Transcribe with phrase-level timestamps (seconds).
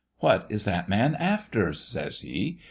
[0.17, 2.57] "What is that man after?" says he.